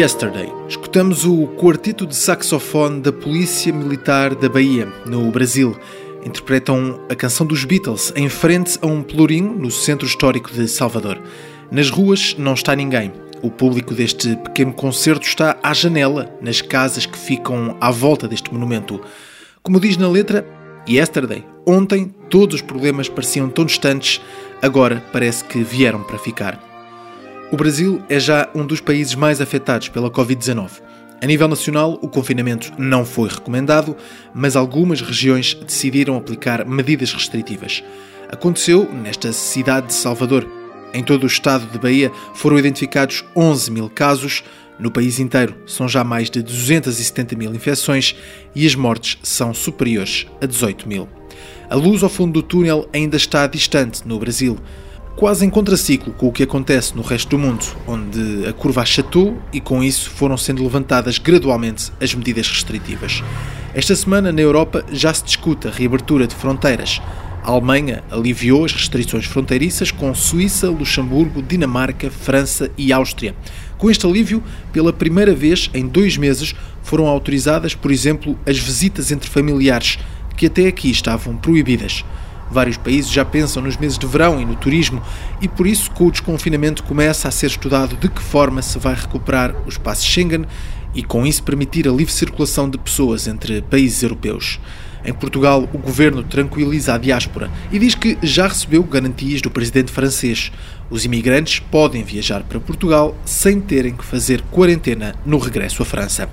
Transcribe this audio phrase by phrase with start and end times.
[0.00, 0.50] Yesterday.
[0.66, 5.78] Escutamos o quarteto de saxofone da Polícia Militar da Bahia, no Brasil.
[6.24, 11.20] Interpretam a canção dos Beatles em frente a um pelourinho no centro histórico de Salvador.
[11.70, 13.12] Nas ruas não está ninguém.
[13.42, 18.50] O público deste pequeno concerto está à janela, nas casas que ficam à volta deste
[18.54, 19.02] monumento.
[19.62, 20.46] Como diz na letra,
[20.88, 24.18] Yesterday, ontem todos os problemas pareciam tão distantes,
[24.62, 26.69] agora parece que vieram para ficar.
[27.52, 30.70] O Brasil é já um dos países mais afetados pela Covid-19.
[31.20, 33.96] A nível nacional, o confinamento não foi recomendado,
[34.32, 37.82] mas algumas regiões decidiram aplicar medidas restritivas.
[38.28, 40.46] Aconteceu nesta cidade de Salvador.
[40.94, 44.44] Em todo o estado de Bahia foram identificados 11 mil casos.
[44.78, 48.14] No país inteiro são já mais de 270 mil infecções
[48.54, 51.08] e as mortes são superiores a 18 mil.
[51.68, 54.56] A luz ao fundo do túnel ainda está distante no Brasil
[55.20, 59.36] quase em contraciclo com o que acontece no resto do mundo, onde a curva achatou
[59.52, 63.22] e com isso foram sendo levantadas gradualmente as medidas restritivas.
[63.74, 67.02] Esta semana, na Europa, já se discute a reabertura de fronteiras.
[67.44, 73.34] A Alemanha aliviou as restrições fronteiriças com Suíça, Luxemburgo, Dinamarca, França e Áustria.
[73.76, 79.12] Com este alívio, pela primeira vez em dois meses, foram autorizadas, por exemplo, as visitas
[79.12, 79.98] entre familiares,
[80.34, 82.06] que até aqui estavam proibidas.
[82.50, 85.00] Vários países já pensam nos meses de verão e no turismo,
[85.40, 88.94] e por isso, com o desconfinamento, começa a ser estudado de que forma se vai
[88.94, 90.44] recuperar o espaço Schengen
[90.94, 94.58] e, com isso, permitir a livre circulação de pessoas entre países europeus.
[95.04, 99.90] Em Portugal, o governo tranquiliza a diáspora e diz que já recebeu garantias do presidente
[99.90, 100.52] francês.
[100.90, 106.28] Os imigrantes podem viajar para Portugal sem terem que fazer quarentena no regresso à França.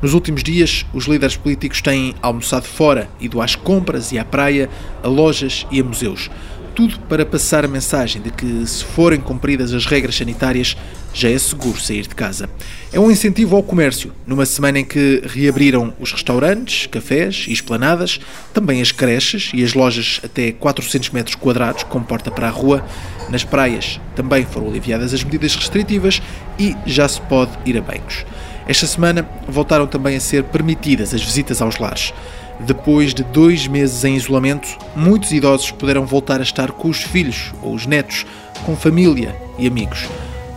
[0.00, 4.70] Nos últimos dias, os líderes políticos têm almoçado fora, ido às compras e à praia,
[5.02, 6.30] a lojas e a museus
[6.78, 10.76] tudo para passar a mensagem de que, se forem cumpridas as regras sanitárias,
[11.12, 12.48] já é seguro sair de casa.
[12.92, 18.20] É um incentivo ao comércio, numa semana em que reabriram os restaurantes, cafés e esplanadas,
[18.54, 22.86] também as creches e as lojas até 400 metros quadrados com porta para a rua.
[23.28, 26.22] Nas praias também foram aliviadas as medidas restritivas
[26.60, 28.24] e já se pode ir a banhos.
[28.68, 32.12] Esta semana voltaram também a ser permitidas as visitas aos lares.
[32.60, 37.54] Depois de dois meses em isolamento, muitos idosos puderam voltar a estar com os filhos
[37.62, 38.26] ou os netos,
[38.66, 40.06] com família e amigos.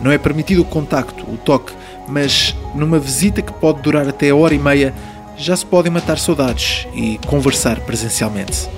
[0.02, 1.72] Não é permitido o contacto, o toque,
[2.06, 4.92] mas numa visita que pode durar até hora e meia,
[5.34, 8.68] já se podem matar saudades e conversar presencialmente.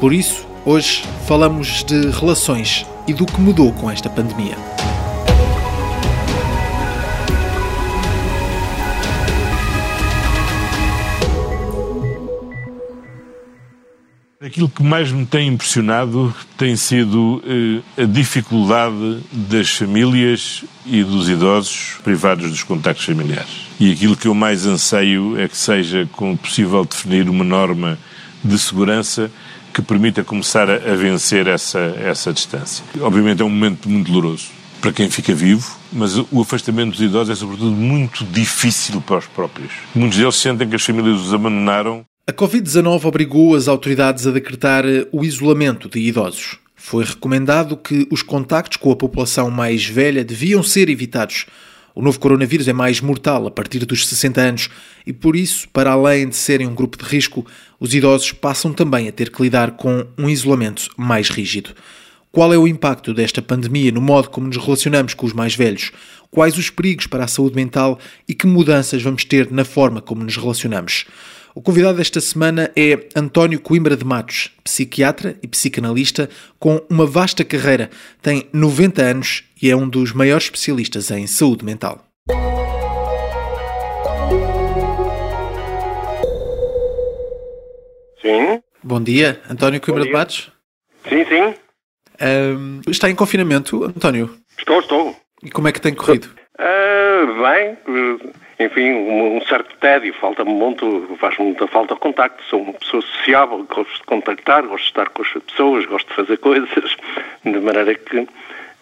[0.00, 4.56] Por isso, hoje falamos de relações e do que mudou com esta pandemia.
[14.44, 21.28] Aquilo que mais me tem impressionado tem sido eh, a dificuldade das famílias e dos
[21.28, 23.68] idosos privados dos contactos familiares.
[23.78, 26.08] E aquilo que eu mais anseio é que seja
[26.42, 27.96] possível definir uma norma
[28.42, 29.30] de segurança
[29.72, 32.84] que permita começar a, a vencer essa, essa distância.
[33.00, 34.48] Obviamente é um momento muito doloroso
[34.80, 39.26] para quem fica vivo, mas o afastamento dos idosos é sobretudo muito difícil para os
[39.26, 39.70] próprios.
[39.94, 44.86] Muitos deles sentem que as famílias os abandonaram a Covid-19 obrigou as autoridades a decretar
[44.86, 46.56] eh, o isolamento de idosos.
[46.76, 51.46] Foi recomendado que os contactos com a população mais velha deviam ser evitados.
[51.96, 54.70] O novo coronavírus é mais mortal a partir dos 60 anos
[55.04, 57.44] e, por isso, para além de serem um grupo de risco,
[57.80, 61.70] os idosos passam também a ter que lidar com um isolamento mais rígido.
[62.30, 65.90] Qual é o impacto desta pandemia no modo como nos relacionamos com os mais velhos?
[66.30, 67.98] Quais os perigos para a saúde mental
[68.28, 71.04] e que mudanças vamos ter na forma como nos relacionamos?
[71.54, 77.44] O convidado desta semana é António Coimbra de Matos, psiquiatra e psicanalista com uma vasta
[77.44, 77.90] carreira.
[78.22, 82.02] Tem 90 anos e é um dos maiores especialistas em saúde mental.
[88.22, 88.62] Sim.
[88.82, 90.50] Bom dia, António Coimbra de Matos.
[91.06, 91.54] Sim, sim.
[92.18, 94.34] Um, está em confinamento, António?
[94.58, 95.16] Estou, estou.
[95.42, 96.30] E como é que tem corrido?
[96.58, 97.76] Uh, bem,
[98.58, 102.42] enfim, um, um certo tédio, falta-me muito, faz-me muita falta de contacto.
[102.44, 106.14] Sou uma pessoa sociável, gosto de contactar, gosto de estar com as pessoas, gosto de
[106.14, 106.96] fazer coisas,
[107.44, 108.26] de maneira que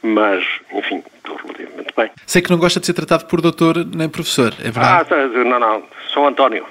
[0.02, 2.10] mas, enfim, estou relativamente bem.
[2.26, 5.12] Sei que não gosta de ser tratado por doutor nem professor, é verdade?
[5.12, 6.64] Ah, não, não, sou António.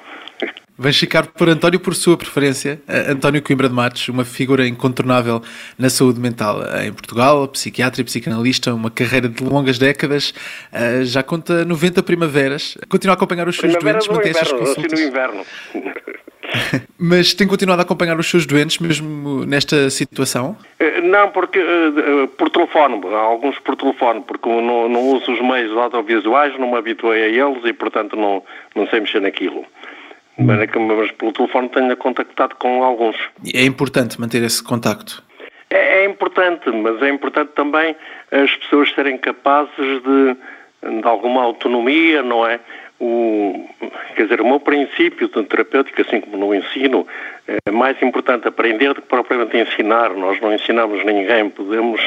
[0.82, 2.82] Vens ficar por António por sua preferência.
[3.10, 5.42] António Coimbra de Matos, uma figura incontornável
[5.78, 10.34] na saúde mental em Portugal, psiquiatra e psicanalista, uma carreira de longas décadas,
[10.72, 12.78] eh, já conta 90 primaveras.
[12.88, 15.00] Continua a acompanhar os seus Primavera doentes, mantém inverno, consultas.
[15.00, 15.46] no inverno.
[16.98, 20.56] Mas tem continuado a acompanhar os seus doentes mesmo nesta situação?
[20.80, 25.76] Eh, Não, porque eh, por telefone, alguns por telefone, porque não, não uso os meios
[25.76, 28.42] audiovisuais, não me habituei a eles e, portanto, não,
[28.76, 29.66] não sei mexer naquilo.
[30.40, 33.16] Mas, mas pelo telefone tenho contactado com alguns.
[33.54, 35.24] É importante manter esse contacto.
[35.70, 37.96] É, é importante, mas é importante também
[38.32, 40.36] as pessoas serem capazes de,
[41.02, 42.60] de alguma autonomia, não é?
[43.00, 43.66] O,
[44.16, 47.08] quer dizer, o meu princípio de terapêutico, assim como no ensino,
[47.66, 50.10] é mais importante aprender do que propriamente ensinar.
[50.10, 52.02] Nós não ensinamos ninguém, podemos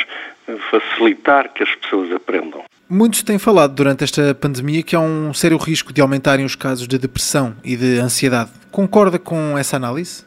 [0.71, 2.63] facilitar que as pessoas aprendam.
[2.95, 6.87] Muitos têm falado durante esta pandemia que há um sério risco de aumentarem os casos
[6.87, 8.51] de depressão e de ansiedade.
[8.71, 10.27] Concorda com essa análise?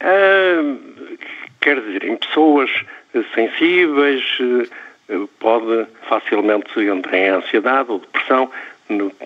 [0.00, 0.76] Ah,
[1.60, 2.70] quer dizer, em pessoas
[3.34, 4.24] sensíveis
[5.10, 8.50] eh, pode facilmente entrar em ansiedade ou depressão,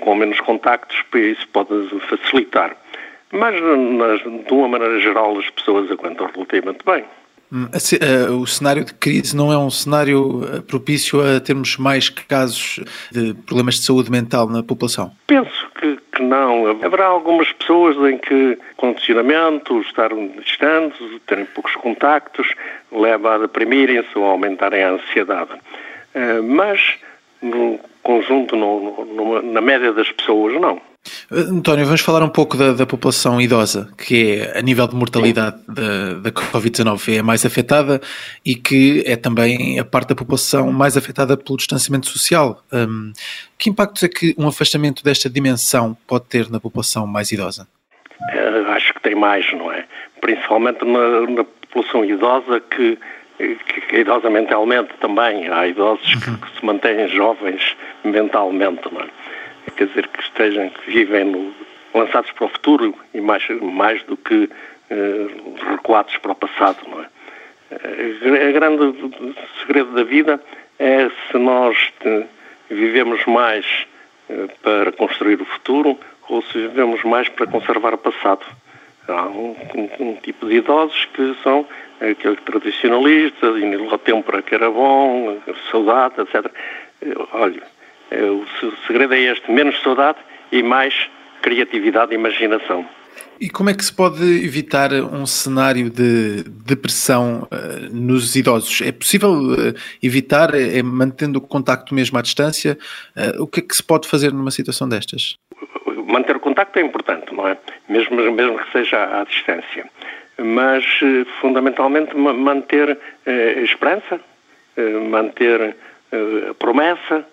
[0.01, 1.71] com menos contactos, isso pode
[2.09, 2.77] facilitar.
[3.31, 7.05] Mas, de uma maneira geral, as pessoas aguentam relativamente bem.
[8.41, 13.35] O cenário de crise não é um cenário eh, propício a termos mais casos de
[13.47, 15.13] problemas de saúde mental na população?
[15.27, 16.67] Penso que, que não.
[16.83, 20.11] Haverá algumas pessoas em que condicionamento, estar
[20.45, 22.47] distantes, terem poucos contactos,
[22.91, 25.51] leva a deprimirem-se ou a aumentarem a ansiedade.
[26.15, 26.81] Eh, Mas,
[27.43, 30.81] no conjunto, no- no- na média das pessoas, não.
[31.31, 35.57] António, vamos falar um pouco da, da população idosa, que é, a nível de mortalidade
[35.67, 38.01] da, da Covid-19, é a mais afetada
[38.45, 42.63] e que é também a parte da população mais afetada pelo distanciamento social.
[42.73, 43.13] Hum,
[43.59, 47.67] que impactos é que um afastamento desta dimensão pode ter na população mais idosa?
[48.31, 49.85] Eh, Acho que tem mais, não é?
[50.21, 52.99] Principalmente na, na população idosa que,
[53.39, 55.49] que, que é idosa mentalmente também.
[55.49, 59.09] Há idosos que, que se mantêm jovens mentalmente, não é?
[59.77, 61.55] Quer dizer, que estejam, que vivem no-
[61.95, 64.49] lançados para o futuro e mais, mais do que
[64.91, 65.27] eh,
[65.71, 67.07] recuados para o passado, não é?
[67.71, 68.95] Eh, A grande
[69.61, 70.41] segredo da vida
[70.79, 72.25] é se nós eh,
[72.71, 73.65] vivemos mais
[74.29, 75.99] eh, para construir o futuro
[76.29, 78.45] ou se vivemos mais para conservar o passado.
[79.09, 81.67] Há um, um- um tipo de idosos que são
[82.01, 85.39] aqueles tradicionalistas, e no tempo para que era bom,
[85.71, 86.47] saudade, etc.
[87.03, 87.82] Eh, Olha, eh,
[88.21, 90.19] o se- segredo é este, menos saudade
[90.51, 90.95] e mais
[91.43, 92.87] criatividade e imaginação.
[93.41, 98.81] E como é que se pode evitar um cenário de depressão eh, nos idosos?
[98.83, 102.79] É possível eh, evitar, é, é mantendo o contacto mesmo à distância?
[103.17, 105.35] Eh, o que é que se pode fazer numa situação destas?
[106.07, 107.57] Manter o contacto é importante, não é?
[107.89, 109.87] Mesmo, mesmo que seja à distância.
[110.39, 114.21] Mas, eh, fundamentalmente, ma- manter eh, esperança,
[114.77, 115.75] eh, manter
[116.13, 117.25] eh, promessa, eh,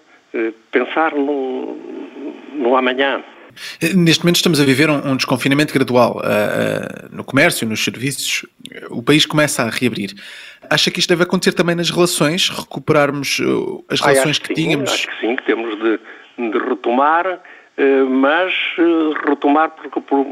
[0.72, 1.76] pensar no,
[2.54, 3.24] no amanhã.
[3.82, 7.84] Eh, Neste momento estamos a viver um, um desconfinamento gradual eh, eh, no comércio, nos
[7.84, 8.46] serviços.
[8.72, 10.12] Eh, O país começa a reabrir.
[10.70, 12.50] Acha que isto deve acontecer também nas relações?
[12.50, 14.92] Recuperarmos eh, as relações acho que sim, tínhamos?
[14.92, 16.00] Acho que sim, que temos de,
[16.52, 17.42] de retomar,
[17.78, 20.28] eh, mas eh, retomar porque, por,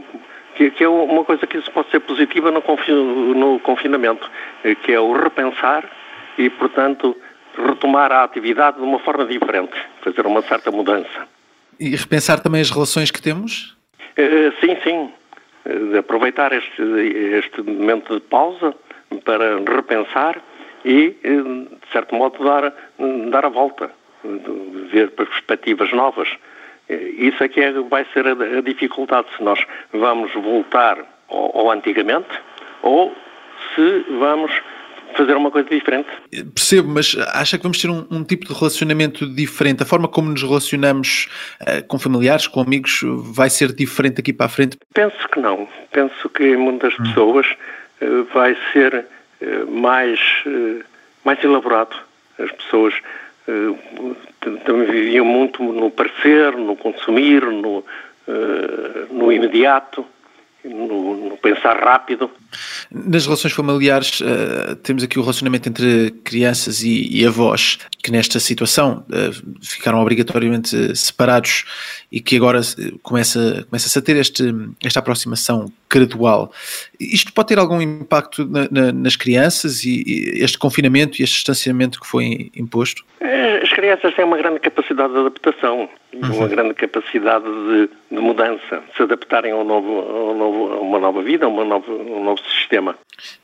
[0.55, 4.29] que, que é uma coisa que isso pode ser positiva no, confi- no confinamento,
[4.63, 5.89] eh, que é o repensar
[6.37, 7.15] e, portanto,
[7.57, 9.73] retomar a atividade de uma forma diferente,
[10.03, 11.27] fazer uma certa mudança.
[11.79, 13.75] E repensar também as relações que temos?
[14.15, 15.11] Eh, Sim, sim.
[15.65, 18.73] De Aproveitar este, este momento de pausa
[19.25, 20.41] para repensar
[20.85, 22.73] e, eh, de certo modo, dar,
[23.29, 23.91] dar a volta,
[24.91, 26.29] ver perspectivas novas.
[26.89, 29.59] Isso é que é- vai ser a, a dificuldade, se nós
[29.91, 30.97] vamos voltar
[31.29, 32.29] ao, ao antigamente
[32.81, 33.13] ou
[33.75, 34.51] se vamos
[35.15, 36.07] fazer uma coisa diferente.
[36.53, 39.83] Percebo, mas acha que vamos ter um, um tipo de relacionamento diferente?
[39.83, 41.27] A forma como nos relacionamos
[41.65, 44.77] eh, com familiares, com amigos, vai ser diferente daqui para a frente?
[44.93, 45.67] Penso que não.
[45.91, 47.47] Penso que em muitas pessoas
[48.01, 49.05] eh, vai ser
[49.41, 50.83] eh, mais, eh,
[51.23, 51.95] mais elaborado.
[52.39, 52.93] As pessoas
[53.47, 57.83] eh, também viviam muito no parecer, no consumir, no,
[58.27, 60.05] eh, no imediato.
[60.67, 62.29] No, no pensar rápido.
[62.91, 68.39] Nas relações familiares, uh, temos aqui o relacionamento entre crianças e, e avós, que nesta
[68.39, 71.65] situação uh, ficaram obrigatoriamente separados
[72.09, 72.61] e que agora
[73.03, 74.43] começa, começa-se a ter este,
[74.81, 76.49] esta aproximação gradual.
[76.97, 81.35] Isto pode ter algum impacto na, na, nas crianças e, e, este confinamento e este
[81.35, 83.03] distanciamento que foi imposto?
[83.19, 86.37] É, as crianças têm uma grande capacidade de adaptação, uhum.
[86.37, 90.79] uma grande capacidade de, de, mudança, de se adaptarem a, um novo, a, novo, a
[90.79, 92.95] uma nova vida, a uma nova, um novo sistema.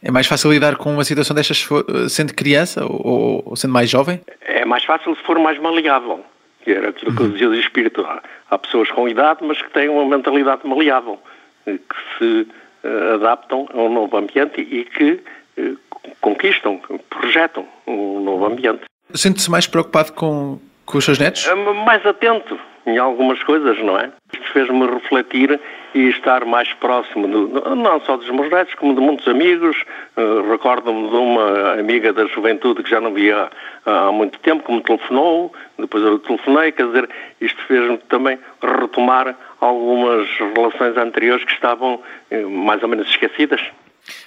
[0.02, 1.68] É mais fácil lidar com uma situação destas
[2.08, 4.22] sendo criança ou, ou sendo mais jovem?
[4.54, 6.24] É mais fácil se for mais maleável
[6.64, 8.02] que era aquilo que eu dizia do espírito.
[8.06, 11.20] Há, há, pessoas com idade, mas que têm uma mentalidade maleável,
[11.66, 12.48] que se
[12.84, 15.22] uh, adaptam a um novo ambiente e que
[15.58, 15.78] uh,
[16.22, 16.80] conquistam,
[17.10, 18.84] projetam um novo ambiente.
[19.14, 21.46] Sente-se mais preocupado com, com os seus netos?
[21.86, 24.12] Mais atento em algumas coisas, não é?
[24.34, 25.60] Isto fez-me refletir
[25.94, 29.78] e estar mais próximo, do, não só dos meus netos, como de muitos amigos.
[30.18, 33.50] Uh, Recordo-me de uma amiga da juventude que já não via
[33.86, 37.10] há muito tempo, que me telefonou, depois eu telefonei, quer dizer,
[37.40, 43.62] isto fez-me também retomar algumas relações anteriores que estavam uh, mais ou menos esquecidas.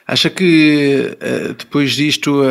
[0.06, 2.42] Acha que eh, depois disto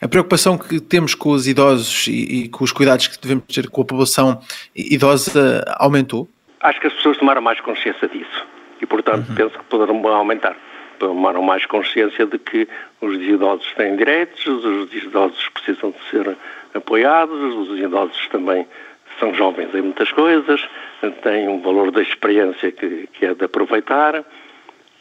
[0.00, 3.82] a preocupação que temos com os idosos e com os cuidados que devemos ter com
[3.82, 4.40] a população
[4.74, 6.28] idosa aumentou?
[6.60, 8.46] Acho que as pessoas tomaram mais consciência disso
[8.80, 9.34] e, portanto, uhum.
[9.34, 10.56] penso que poderão aumentar.
[10.98, 12.66] Tomaram mais consciência de que
[13.00, 16.36] os idosos têm direitos, os idosos precisam de ser
[16.74, 18.66] apoiados, os idosos também
[19.18, 20.66] são jovens em muitas coisas,
[21.22, 24.24] têm um valor da experiência que, que é de aproveitar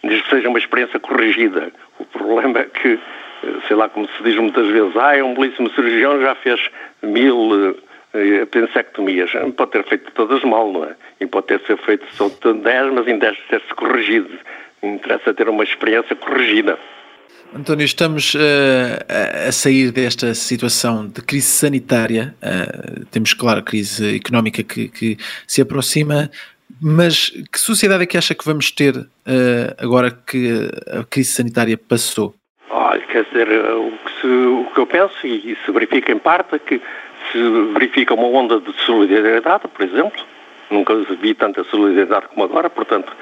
[0.07, 1.71] desde que seja uma experiência corrigida.
[1.99, 2.99] O problema é que,
[3.67, 6.59] sei lá, como se diz muitas vezes, ah, é um belíssimo cirurgião, já fez
[7.01, 7.75] mil
[8.43, 9.31] apendicectomias.
[9.57, 10.95] Pode ter feito todas mal, não é?
[11.19, 14.29] E pode ter sido feito só 10, mas em 10 ter-se corrigido.
[14.81, 16.77] Interessa ter uma experiência corrigida.
[17.53, 22.35] António, estamos uh, a sair desta situação de crise sanitária.
[22.41, 26.29] Uh, temos, claro, a crise económica que, que se aproxima.
[26.81, 29.07] Mas que sociedade é que acha que vamos ter uh,
[29.77, 32.35] agora que a crise sanitária passou?
[32.69, 36.55] Olha, quer dizer, o que, se, o que eu penso, e se verifica em parte,
[36.55, 36.81] é que
[37.31, 37.39] se
[37.73, 40.21] verifica uma onda de solidariedade, por exemplo,
[40.69, 43.15] nunca vi tanta solidariedade como agora, portanto,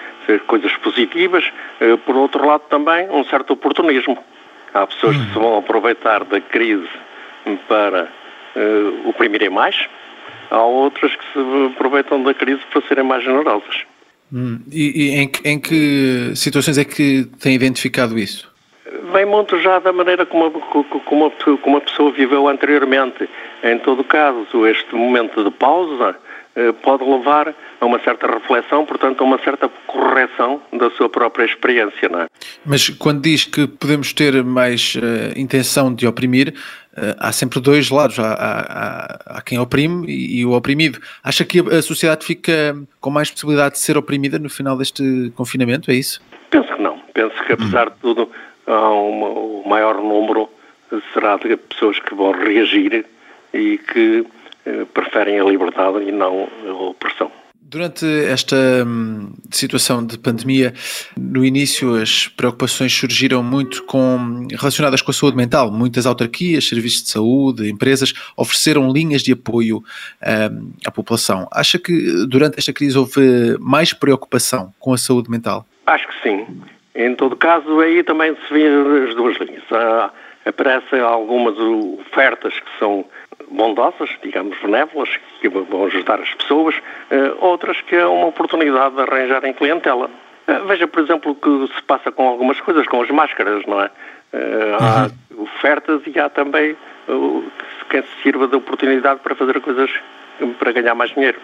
[0.48, 1.52] coisas positivas.
[1.80, 4.18] Uh, por outro lado, também um certo oportunismo.
[4.74, 6.90] Há pessoas que se vão aproveitar da crise
[7.68, 8.10] para
[8.56, 9.88] uh, oprimirem mais,
[10.54, 11.40] há outras que se
[11.74, 13.84] aproveitam da crise para serem mais generosas.
[14.32, 18.52] Hum, e, e em, que, em, que situações é que tem identificado isso?
[19.12, 21.32] Vem muito já da maneira como, como,
[21.62, 23.28] como a pessoa viveu anteriormente.
[23.64, 26.16] Em todo caso, este momento de pausa
[26.82, 32.08] pode levar a uma certa reflexão, portanto, a uma certa correção da sua própria experiência,
[32.10, 32.28] não é?
[32.66, 36.54] Mas quando diz que podemos ter mais uh, intenção de oprimir,
[36.96, 38.20] uh, há sempre dois lados.
[38.20, 41.00] Há, há, há quem oprime e, e, o oprimido.
[41.24, 45.32] Acha que a, a sociedade fica com mais possibilidade de ser oprimida no final deste
[45.36, 45.90] confinamento?
[45.92, 46.22] É isso?
[46.50, 47.00] Penso que não.
[47.14, 48.30] Penso que, apesar de tudo,
[48.68, 50.50] há uma, o maior número
[51.14, 53.06] será de pessoas que vão reagir
[53.54, 54.43] e que eh,
[54.94, 57.32] preferem a liberdade e não a opressão.
[57.74, 58.56] Durante esta
[58.86, 60.74] hum, situação de pandemia,
[61.18, 65.72] no início as preocupações surgiram muito com, relacionadas com a saúde mental.
[65.72, 71.48] Muitas autarquias, serviços de saúde, empresas ofereceram linhas de apoio hum, à população.
[71.52, 75.66] Acha que durante esta crise houve mais preocupação com a saúde mental?
[75.88, 76.46] Acho que sim.
[76.94, 78.68] Em todo caso, aí também se vê
[79.08, 79.64] as duas linhas.
[79.72, 80.12] Há,
[80.46, 83.04] aparecem algumas ofertas que são
[83.54, 89.02] bondosas, digamos, benévolas, que vão ajudar as pessoas, uh, outras que é uma oportunidade de
[89.02, 90.10] arranjarem clientela.
[90.48, 93.82] Uh, veja, por exemplo, o que se passa com algumas coisas, com as máscaras, não
[93.82, 93.86] é?
[93.86, 95.44] Uh, há uhum.
[95.44, 96.76] ofertas e há também
[97.90, 99.90] quem se sirva da oportunidade para fazer coisas
[100.58, 101.40] para ganhar mais dinheiro.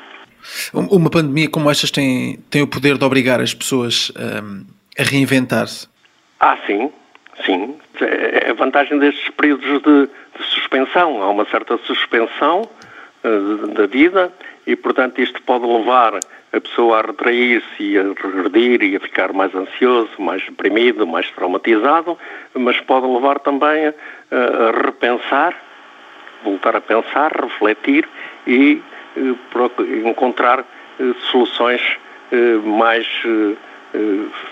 [0.73, 4.65] Uma pandemia como estas tem, tem o poder de obrigar as pessoas um,
[4.97, 5.87] a reinventar-se?
[6.39, 6.89] Ah, sim,
[7.45, 7.77] sim.
[8.01, 11.21] É a vantagem destes períodos de, de suspensão.
[11.21, 12.67] Há uma certa suspensão
[13.23, 14.31] uh, da vida
[14.65, 16.19] e, portanto, isto pode levar
[16.51, 21.29] a pessoa a retrair-se e a regredir e a ficar mais ansioso, mais deprimido, mais
[21.31, 22.17] traumatizado,
[22.53, 23.93] mas pode levar também a,
[24.31, 25.55] a repensar,
[26.43, 28.07] voltar a pensar, refletir
[28.47, 28.81] e
[29.17, 31.81] uh, encontrar uh, soluções
[32.63, 33.07] mais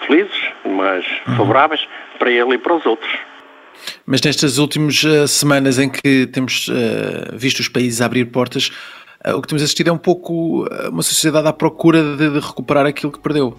[0.06, 1.36] felizes, mais uhum.
[1.36, 3.12] favoráveis para ele e para os outros.
[4.06, 6.74] Mas nestas últimas uh, semanas em que temos uh,
[7.34, 8.72] visto os países abrir portas,
[9.36, 13.12] o que temos assistido é um pouco uma sociedade à procura de, de recuperar aquilo
[13.12, 13.58] que perdeu.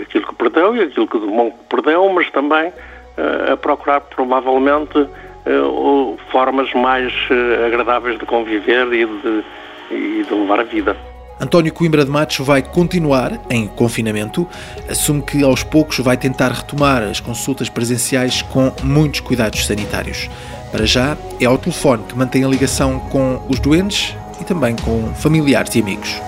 [0.00, 4.00] Aquilo que perdeu e aquilo que de bom que perdeu, mas também uh, a procurar
[4.00, 9.44] provavelmente uh, formas mais uh, agradáveis de conviver e de,
[9.90, 10.96] e de levar a vida.
[11.38, 14.48] António Coimbra de Matos vai continuar em confinamento.
[14.88, 20.30] Assume que aos poucos vai tentar retomar as consultas presenciais com muitos cuidados sanitários.
[20.72, 25.14] Para já, é ao telefone que mantém a ligação com os doentes e também com
[25.14, 26.20] familiares e amigos.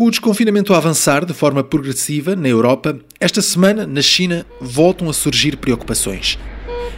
[0.00, 5.10] Com o desconfinamento a avançar de forma progressiva na Europa, esta semana, na China, voltam
[5.10, 6.38] a surgir preocupações.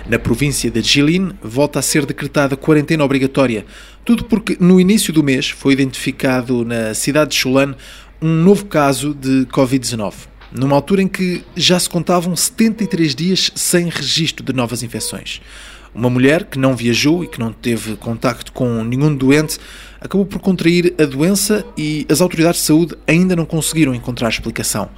[0.09, 3.67] Na província de Jilin, volta a ser decretada quarentena obrigatória,
[4.05, 7.75] tudo porque no início do mês foi identificado na cidade de Shulan
[8.23, 10.15] um novo caso de Covid-19,
[10.53, 15.41] numa altura em que já se contavam 73 dias sem registro de novas infecções.
[15.95, 19.59] Uma mulher que não viajou e que não teve contacto com nenhum doente
[20.01, 24.89] acabou por contrair a doença e as autoridades de saúde ainda não conseguiram encontrar explicação.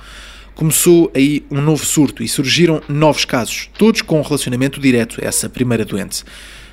[0.55, 5.49] Começou aí um novo surto e surgiram novos casos, todos com relacionamento direto a essa
[5.49, 6.25] primeira doente.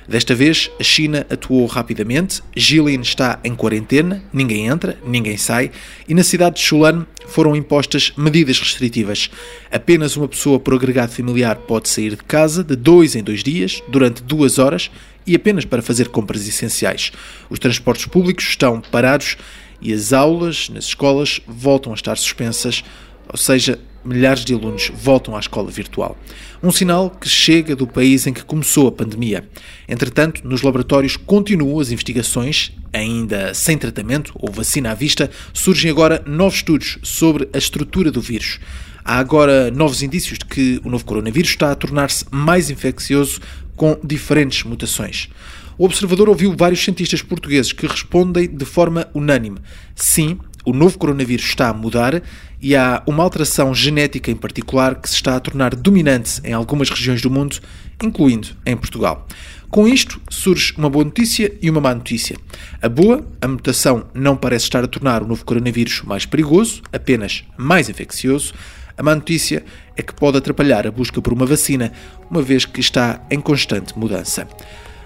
[0.06, 5.70] Desta vez, a China atuou rapidamente, Jilin está em quarentena, ninguém entra, ninguém sai,
[6.08, 9.30] e na cidade de Shulan foram impostas medidas restritivas.
[9.70, 13.82] Apenas uma pessoa por agregado familiar pode sair de casa de dois em dois dias,
[13.88, 14.90] durante duas horas,
[15.24, 17.12] e apenas para fazer compras essenciais.
[17.48, 19.36] Os transportes públicos estão parados
[19.80, 22.82] e as aulas nas escolas voltam a estar suspensas,
[23.28, 26.16] ou seja, milhares de alunos voltam à escola virtual.
[26.62, 29.48] Um sinal que chega do país em que começou a pandemia.
[29.88, 36.22] Entretanto, nos laboratórios continuam as investigações, ainda sem tratamento ou vacina à vista, surgem agora
[36.26, 38.60] novos estudos sobre a estrutura do vírus.
[39.04, 43.40] Há agora novos indícios de que o novo coronavírus está a tornar-se mais infeccioso
[43.74, 45.28] com diferentes mutações.
[45.76, 49.58] O observador ouviu vários cientistas portugueses que respondem de forma unânime:
[49.96, 52.22] sim, o novo coronavírus está a mudar
[52.60, 56.88] e há uma alteração genética em particular que se está a tornar dominante em algumas
[56.88, 57.58] regiões do mundo,
[58.02, 59.26] incluindo em Portugal.
[59.68, 62.36] Com isto surge uma boa notícia e uma má notícia.
[62.80, 67.42] A boa, a mutação não parece estar a tornar o novo coronavírus mais perigoso, apenas
[67.56, 68.52] mais infeccioso.
[68.98, 69.64] A má notícia
[69.96, 71.90] é que pode atrapalhar a busca por uma vacina,
[72.30, 74.46] uma vez que está em constante mudança.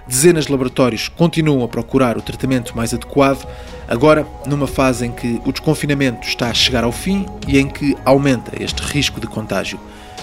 [0.09, 3.45] Dezenas de laboratórios continuam a procurar o tratamento mais adequado,
[3.88, 7.97] agora numa fase em que o desconfinamento está a chegar ao fim e em que
[8.05, 9.81] aumenta este risco de contágio.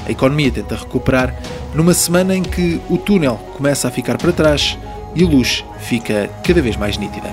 [0.07, 1.35] A economia tenta recuperar
[1.75, 4.77] numa semana em que o túnel começa a ficar para trás
[5.15, 7.29] e a luz fica cada vez mais nítida.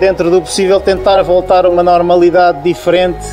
[0.00, 3.24] Dentro do possível, tentar voltar a uma normalidade diferente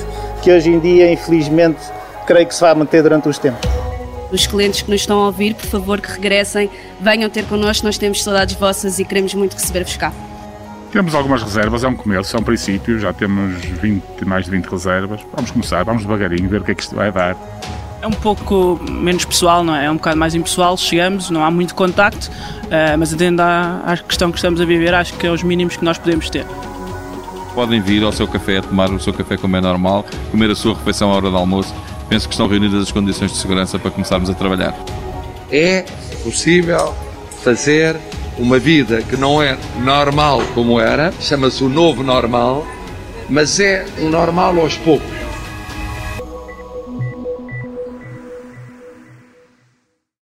[0.43, 1.81] que hoje em dia, infelizmente,
[2.27, 3.80] creio que se vai manter durante os tempos
[4.31, 7.97] os clientes que nos estão a ouvir, por favor, que regressem, venham ter connosco, nós
[7.97, 10.13] temos saudades vossas e queremos muito receber-vos cá.
[10.91, 14.65] Temos algumas reservas, é um começo, é um princípio, já temos 20, mais de 20
[14.65, 15.21] reservas.
[15.33, 17.37] Vamos começar, vamos devagarinho, ver o que é que isto vai dar.
[18.01, 19.85] É um pouco menos pessoal, não é?
[19.85, 22.29] É um bocado mais impessoal, chegamos, não há muito contacto,
[22.69, 25.85] eh, mas atendendo à questão que estamos a viver, acho que é os mínimos que
[25.85, 26.45] nós podemos ter.
[27.53, 30.73] Podem vir ao seu café, tomar o seu café como é normal, comer a sua
[30.73, 31.73] refeição à hora do almoço
[32.11, 34.75] penso que estão reunidas as condições de segurança para começarmos a trabalhar.
[35.49, 35.85] É
[36.25, 36.93] possível
[37.41, 37.95] fazer
[38.37, 42.67] uma vida que não é normal como era, chama-se o novo normal,
[43.29, 45.20] mas é um normal aos poucos.